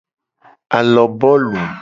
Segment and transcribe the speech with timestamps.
[0.77, 1.65] Alobolu.